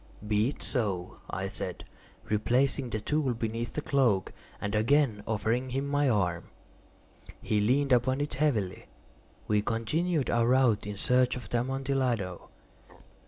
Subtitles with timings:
[0.27, 1.83] "Be it so," I said,
[2.27, 6.45] replacing the tool beneath the cloak, and again offering him my arm.
[7.39, 8.87] He leaned upon it heavily.
[9.47, 12.49] We continued our route in search of the Amontillado.